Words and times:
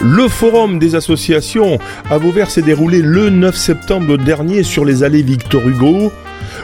Le 0.00 0.28
forum 0.28 0.78
des 0.78 0.94
associations 0.94 1.78
à 2.08 2.18
Vauvert 2.18 2.50
s'est 2.50 2.62
déroulé 2.62 3.02
le 3.02 3.30
9 3.30 3.56
septembre 3.56 4.16
dernier 4.16 4.62
sur 4.62 4.84
les 4.84 5.02
allées 5.02 5.22
Victor 5.22 5.66
Hugo. 5.66 6.12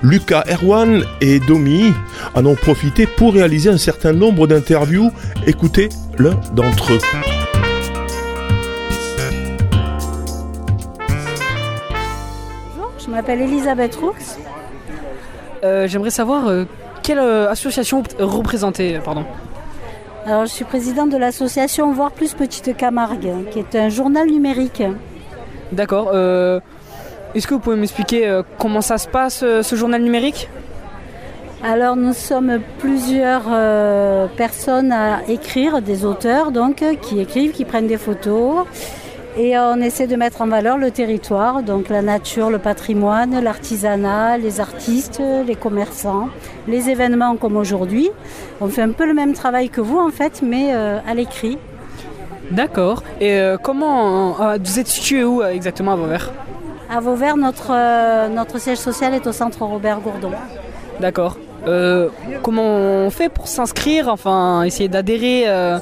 Lucas 0.02 0.44
Erwan 0.48 1.02
et 1.20 1.40
Domi 1.40 1.92
en 2.34 2.46
ont 2.46 2.54
profité 2.54 3.08
pour 3.08 3.34
réaliser 3.34 3.70
un 3.70 3.76
certain 3.76 4.12
nombre 4.12 4.46
d'interviews. 4.46 5.10
Écoutez 5.48 5.88
l'un 6.16 6.38
d'entre 6.54 6.92
eux. 6.92 6.98
Bonjour, 12.76 12.92
je 13.04 13.10
m'appelle 13.10 13.40
Elisabeth 13.40 13.96
Roux. 13.96 14.14
Euh, 15.64 15.88
J'aimerais 15.88 16.10
savoir 16.10 16.46
euh, 16.46 16.66
quelle 17.02 17.18
euh, 17.18 17.50
association 17.50 18.04
représentez, 18.20 19.00
pardon. 19.04 19.24
Alors, 20.26 20.46
je 20.46 20.52
suis 20.52 20.64
présidente 20.64 21.10
de 21.10 21.18
l'association 21.18 21.92
Voir 21.92 22.10
Plus 22.10 22.32
Petite 22.32 22.74
Camargue, 22.76 23.30
qui 23.50 23.58
est 23.58 23.74
un 23.74 23.90
journal 23.90 24.26
numérique. 24.26 24.82
D'accord. 25.70 26.10
euh, 26.14 26.60
Est-ce 27.34 27.46
que 27.46 27.52
vous 27.52 27.60
pouvez 27.60 27.76
m'expliquer 27.76 28.26
euh, 28.26 28.42
comment 28.58 28.80
ça 28.80 28.96
se 28.96 29.06
passe, 29.06 29.42
euh, 29.42 29.62
ce 29.62 29.76
journal 29.76 30.02
numérique? 30.02 30.48
Alors, 31.62 31.96
nous 31.96 32.14
sommes 32.14 32.58
plusieurs 32.78 33.42
euh, 33.50 34.26
personnes 34.34 34.92
à 34.92 35.20
écrire, 35.28 35.82
des 35.82 36.06
auteurs 36.06 36.52
donc, 36.52 36.82
qui 37.02 37.20
écrivent, 37.20 37.52
qui 37.52 37.66
prennent 37.66 37.86
des 37.86 37.98
photos. 37.98 38.64
Et 39.36 39.58
on 39.58 39.80
essaie 39.80 40.06
de 40.06 40.14
mettre 40.14 40.42
en 40.42 40.46
valeur 40.46 40.78
le 40.78 40.92
territoire, 40.92 41.64
donc 41.64 41.88
la 41.88 42.02
nature, 42.02 42.50
le 42.50 42.60
patrimoine, 42.60 43.42
l'artisanat, 43.42 44.38
les 44.38 44.60
artistes, 44.60 45.20
les 45.44 45.56
commerçants, 45.56 46.28
les 46.68 46.88
événements 46.88 47.34
comme 47.34 47.56
aujourd'hui. 47.56 48.10
On 48.60 48.68
fait 48.68 48.82
un 48.82 48.92
peu 48.92 49.06
le 49.06 49.12
même 49.12 49.32
travail 49.32 49.70
que 49.70 49.80
vous 49.80 49.98
en 49.98 50.10
fait, 50.10 50.40
mais 50.40 50.72
euh, 50.72 50.98
à 51.08 51.14
l'écrit. 51.14 51.58
D'accord. 52.52 53.02
Et 53.20 53.40
euh, 53.40 53.56
comment... 53.60 54.40
euh, 54.40 54.58
vous 54.62 54.78
êtes 54.78 54.86
situé 54.86 55.24
où 55.24 55.42
euh, 55.42 55.50
exactement 55.50 55.92
à 55.92 55.96
Vauvert? 55.96 56.30
À 56.88 57.00
Vauvert, 57.00 57.36
notre, 57.36 57.72
euh, 57.72 58.28
notre 58.28 58.58
siège 58.58 58.78
social 58.78 59.14
est 59.14 59.26
au 59.26 59.32
centre 59.32 59.64
Robert 59.64 59.98
Gourdon. 59.98 60.30
D'accord. 61.00 61.38
Euh, 61.66 62.08
comment 62.42 62.62
on 62.62 63.10
fait 63.10 63.30
pour 63.30 63.48
s'inscrire, 63.48 64.08
enfin 64.08 64.62
essayer 64.62 64.88
d'adhérer, 64.88 65.44
euh, 65.48 65.78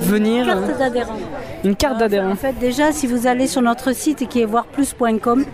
venir? 0.00 0.46
Euh, 0.46 0.66
Carte 0.66 0.78
d'adhérent. 0.78 1.16
Une 1.64 1.76
carte 1.76 1.98
d'adhérent. 1.98 2.32
En 2.32 2.36
fait, 2.36 2.58
déjà, 2.58 2.92
si 2.92 3.06
vous 3.06 3.26
allez 3.26 3.46
sur 3.46 3.62
notre 3.62 3.94
site 3.94 4.28
qui 4.28 4.40
est 4.40 4.46
voirplus.com, 4.46 5.44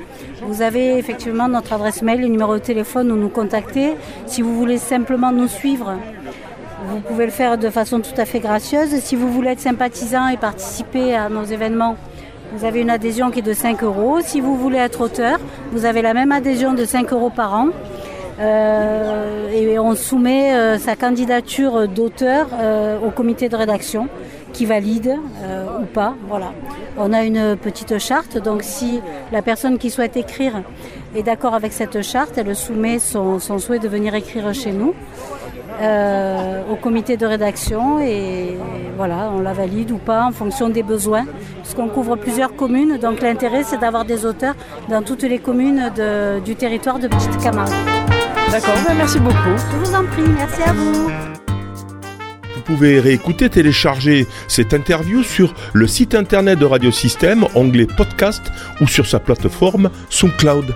vous 0.42 0.62
avez 0.62 0.97
effectivement 0.97 1.48
notre 1.48 1.75
adresse 1.75 2.01
mail, 2.01 2.23
le 2.23 2.28
numéro 2.28 2.55
de 2.55 2.61
téléphone 2.61 3.12
où 3.12 3.17
nous 3.17 3.28
contacter. 3.28 3.95
Si 4.27 4.41
vous 4.41 4.56
voulez 4.56 4.79
simplement 4.79 5.33
nous 5.33 5.48
suivre, 5.48 5.95
vous 6.86 7.01
pouvez 7.01 7.27
le 7.27 7.33
faire 7.33 7.59
de 7.59 7.69
façon 7.69 8.01
tout 8.01 8.19
à 8.19 8.25
fait 8.25 8.41
gracieuse. 8.41 8.95
Si 9.01 9.17
vous 9.17 9.31
voulez 9.31 9.51
être 9.51 9.61
sympathisant 9.61 10.29
et 10.29 10.39
participer 10.39 11.14
à 11.14 11.29
nos 11.29 11.45
événements, 11.45 11.97
vous 12.53 12.64
avez 12.64 12.81
une 12.81 12.91
adhésion 12.91 13.31
qui 13.31 13.41
est 13.41 13.42
de 13.42 13.53
5 13.53 13.83
euros. 13.83 14.20
Si 14.23 14.41
vous 14.41 14.56
voulez 14.56 14.79
être 14.79 15.03
auteur, 15.03 15.39
vous 15.73 15.84
avez 15.84 16.01
la 16.01 16.14
même 16.14 16.33
adhésion 16.33 16.73
de 16.73 16.86
5 16.86 17.12
euros 17.12 17.31
par 17.31 17.55
an. 17.55 17.69
Euh, 18.41 19.51
et 19.51 19.79
on 19.79 19.95
soumet 19.97 20.55
euh, 20.55 20.79
sa 20.79 20.95
candidature 20.95 21.89
d'auteur 21.89 22.47
euh, 22.53 22.98
au 23.01 23.11
comité 23.11 23.48
de 23.48 23.56
rédaction 23.56 24.09
qui 24.53 24.67
valide 24.67 25.17
euh, 25.43 25.81
ou 25.83 25.85
pas. 25.87 26.15
Voilà. 26.29 26.53
On 26.97 27.13
a 27.13 27.23
une 27.25 27.57
petite 27.57 27.99
charte, 27.99 28.39
donc 28.39 28.63
si 28.63 29.01
la 29.33 29.43
personne 29.43 29.79
qui 29.79 29.91
souhaite 29.91 30.17
écrire 30.17 30.63
est 31.15 31.23
d'accord 31.23 31.55
avec 31.55 31.73
cette 31.73 32.03
charte, 32.03 32.37
elle 32.39 32.55
soumet 32.57 32.99
son, 32.99 33.39
son 33.39 33.59
souhait 33.59 33.79
de 33.79 33.89
venir 33.89 34.15
écrire 34.15 34.53
chez 34.53 34.73
nous 34.73 34.95
euh, 35.81 36.63
au 36.73 36.77
comité 36.77 37.17
de 37.17 37.25
rédaction 37.25 38.01
et 38.01 38.57
voilà, 38.97 39.31
on 39.35 39.41
la 39.41 39.53
valide 39.53 39.93
ou 39.93 39.99
pas 39.99 40.25
en 40.25 40.33
fonction 40.33 40.69
des 40.69 40.83
besoins, 40.83 41.25
puisqu'on 41.63 41.87
couvre 41.89 42.17
plusieurs 42.17 42.57
communes, 42.57 42.98
donc 42.98 43.20
l'intérêt 43.20 43.63
c'est 43.63 43.79
d'avoir 43.79 44.05
des 44.05 44.27
auteurs 44.27 44.55
dans 44.89 45.03
toutes 45.03 45.23
les 45.23 45.39
communes 45.39 45.91
de- 45.95 46.41
du 46.41 46.57
territoire 46.57 46.98
de 46.98 47.07
Petite 47.07 47.39
Camargue. 47.41 47.70
D'accord, 48.51 48.75
ben, 48.87 48.95
merci 48.97 49.20
beaucoup. 49.20 49.57
Je 49.73 49.77
vous 49.77 49.95
en 49.95 50.05
prie, 50.05 50.23
merci 50.37 50.63
à 50.63 50.73
vous. 50.73 50.92
Vous 50.95 51.38
pouvez 52.68 53.01
réécouter, 53.01 53.48
télécharger 53.48 54.27
cette 54.46 54.74
interview 54.74 55.23
sur 55.23 55.55
le 55.73 55.86
site 55.86 56.14
internet 56.14 56.58
de 56.58 56.67
Radio 56.67 56.90
Système, 56.90 57.46
onglet 57.55 57.86
podcast 57.86 58.42
ou 58.83 58.86
sur 58.86 59.06
sa 59.06 59.20
plateforme 59.20 59.90
SoundCloud. 60.11 60.74